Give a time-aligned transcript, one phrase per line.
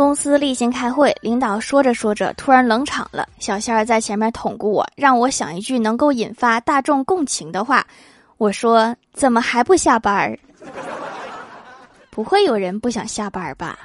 [0.00, 3.28] 公司例行开会，领导说着说着突然冷场了。
[3.38, 7.86] 小仙儿在前面捅咕我，让我想一句能够引发大众共情的话。
[8.38, 10.38] 我说：“怎么还不下班儿？
[12.08, 13.78] 不会有人不想下班吧？”